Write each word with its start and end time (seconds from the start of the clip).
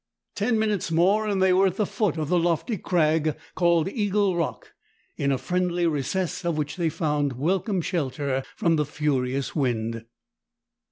Ten 0.33 0.57
minutes 0.57 0.89
more 0.91 1.27
and 1.27 1.43
they 1.43 1.53
were 1.53 1.67
at 1.67 1.75
the 1.75 1.85
foot 1.85 2.17
of 2.17 2.27
the 2.27 2.39
lofty 2.39 2.75
crag 2.75 3.35
called 3.53 3.87
Eagle 3.87 4.35
Rock, 4.35 4.73
in 5.15 5.31
a 5.31 5.37
friendly 5.37 5.85
recess 5.85 6.43
of 6.43 6.57
which 6.57 6.75
they 6.75 6.89
found 6.89 7.33
welcome 7.33 7.81
shelter 7.83 8.41
from 8.55 8.77
the 8.77 8.85
furious 8.87 9.55
wind. 9.55 10.05